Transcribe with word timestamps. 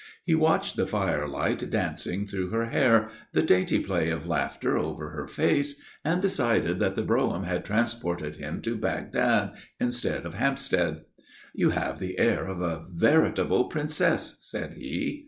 He 0.23 0.33
watched 0.33 0.77
the 0.77 0.87
firelight 0.87 1.69
dancing 1.69 2.25
through 2.25 2.49
her 2.49 2.65
hair, 2.71 3.09
the 3.33 3.43
dainty 3.43 3.77
play 3.79 4.09
of 4.09 4.25
laughter 4.25 4.75
over 4.75 5.11
her 5.11 5.27
face, 5.27 5.79
and 6.03 6.19
decided 6.23 6.79
that 6.79 6.95
the 6.95 7.03
brougham 7.03 7.43
had 7.43 7.63
transported 7.63 8.37
him 8.37 8.63
to 8.63 8.75
Bagdad 8.75 9.51
instead 9.79 10.25
of 10.25 10.33
Hampstead. 10.33 11.01
"You 11.53 11.69
have 11.69 11.99
the 11.99 12.17
air 12.17 12.47
of 12.47 12.61
a 12.63 12.87
veritable 12.91 13.65
princess," 13.65 14.37
said 14.39 14.73
he. 14.73 15.19